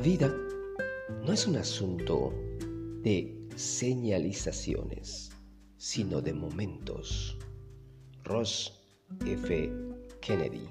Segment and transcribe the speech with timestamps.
[0.00, 0.34] vida
[1.24, 2.32] no es un asunto
[3.02, 5.30] de señalizaciones,
[5.78, 7.38] sino de momentos.
[8.24, 8.72] Ross
[9.24, 9.72] F.
[10.20, 10.68] Kennedy.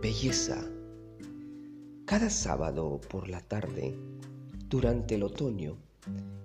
[0.00, 0.64] Belleza.
[2.06, 3.94] Cada sábado por la tarde,
[4.68, 5.76] durante el otoño,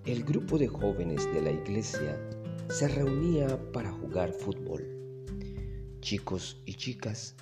[0.04, 2.20] el grupo de jóvenes de la iglesia
[2.68, 4.84] se reunía para jugar fútbol.
[6.00, 7.34] Chicos y chicas,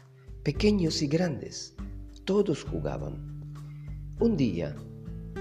[0.45, 1.75] pequeños y grandes,
[2.25, 3.42] todos jugaban.
[4.23, 4.77] Un día,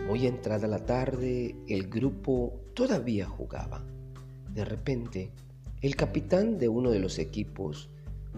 [0.07, 3.85] muy entrada la tarde, el grupo todavía jugaba.
[4.55, 5.29] De repente,
[5.81, 7.91] el capitán de uno de los equipos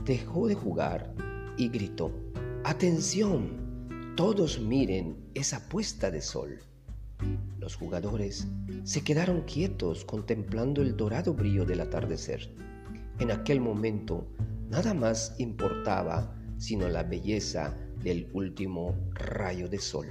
[0.03, 1.13] dejó de jugar
[1.55, 2.11] y gritó,
[2.65, 3.51] ¡Atención!
[4.17, 6.59] Todos miren esa puesta de sol.
[7.57, 8.45] Los jugadores
[8.83, 12.53] se quedaron quietos contemplando el dorado brillo del atardecer.
[13.19, 14.27] En aquel momento
[14.69, 20.07] nada más importaba sino la belleza del último rayo de sol.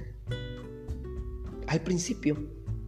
[1.67, 2.37] Al principio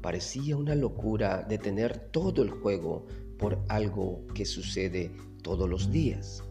[0.02, 3.06] parecía una locura detener todo el juego
[3.38, 5.12] por algo que sucede
[5.42, 6.44] todos los días,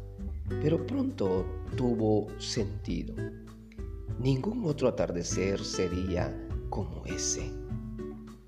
[0.62, 3.14] pero pronto tuvo sentido.
[4.19, 6.32] Ningún otro atardecer sería
[6.70, 7.50] como ese.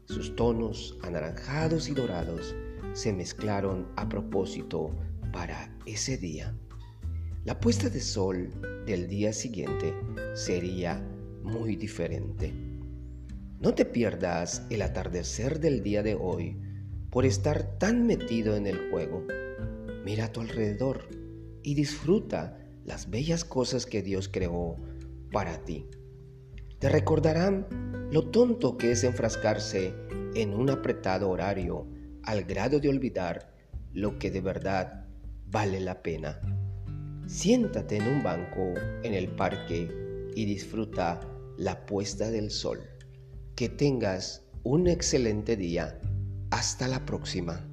[0.05, 2.55] Sus tonos anaranjados y dorados
[2.93, 4.91] se mezclaron a propósito
[5.33, 6.57] para ese día.
[7.45, 8.51] La puesta de sol
[8.87, 9.92] del día siguiente
[10.34, 11.05] sería
[11.42, 12.55] muy diferente.
[13.61, 16.56] No te pierdas el atardecer del día de hoy
[17.11, 19.27] por estar tan metido en el juego.
[20.05, 21.09] Mira a tu alrededor
[21.62, 24.77] y disfruta las bellas cosas que Dios creó
[25.33, 25.87] para ti.
[26.78, 27.67] Te recordarán
[28.12, 29.95] lo tonto que es enfrascarse
[30.34, 31.89] en un apretado horario
[32.23, 33.53] al grado de olvidar
[33.93, 35.06] lo que de verdad
[35.47, 36.41] vale la pena.
[37.27, 39.91] Siéntate en un banco en el parque
[40.37, 41.21] y disfruta
[41.56, 42.81] la puesta del sol.
[43.56, 46.00] Que tengas un excelente día.
[46.53, 47.69] Hasta la próxima.